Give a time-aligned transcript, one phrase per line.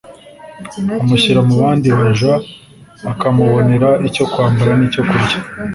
[1.03, 2.33] amushyira mu bandi baja
[3.11, 5.37] akamubonera icyo kwambara n’icyo kurya